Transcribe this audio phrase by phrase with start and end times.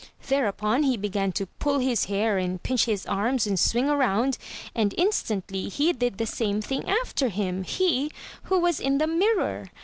[0.27, 4.39] Thereupon, he began to pull his hair and pinch his arms and swing round;
[4.73, 8.11] and instantly he did the same thing after him; he,
[8.45, 9.69] who was in the mirror.